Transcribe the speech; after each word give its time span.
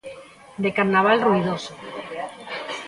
De 0.63 0.69
carnaval 0.77 1.17
ruidoso. 1.25 1.71